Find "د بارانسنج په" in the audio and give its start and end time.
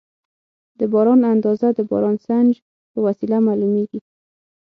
1.73-2.99